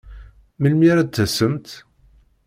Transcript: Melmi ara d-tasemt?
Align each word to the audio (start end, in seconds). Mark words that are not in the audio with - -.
Melmi 0.59 0.87
ara 0.91 1.03
d-tasemt? 1.07 1.67